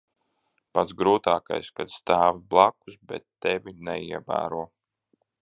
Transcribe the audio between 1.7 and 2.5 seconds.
kad stāvi